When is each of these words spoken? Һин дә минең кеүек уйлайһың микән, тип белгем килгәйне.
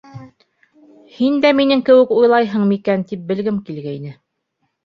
Һин 1.17 1.37
дә 1.43 1.51
минең 1.59 1.83
кеүек 1.91 2.13
уйлайһың 2.21 2.65
микән, 2.73 3.07
тип 3.13 3.29
белгем 3.33 3.61
килгәйне. 3.69 4.19